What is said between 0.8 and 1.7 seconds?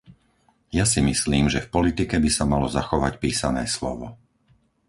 si myslím, že v